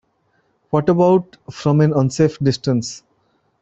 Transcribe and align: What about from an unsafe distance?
What 0.71 0.89
about 0.89 1.37
from 1.51 1.79
an 1.79 1.93
unsafe 1.93 2.39
distance? 2.39 3.03